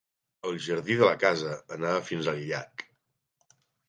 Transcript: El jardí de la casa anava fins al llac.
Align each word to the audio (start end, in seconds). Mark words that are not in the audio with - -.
El 0.51 0.55
jardí 0.67 0.95
de 1.01 1.09
la 1.09 1.19
casa 1.23 1.51
anava 1.75 1.99
fins 2.07 2.31
al 2.33 2.41
llac. 2.47 2.87